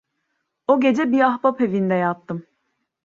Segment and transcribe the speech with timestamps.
[0.67, 2.45] O gece bir ahbap evinde yattım.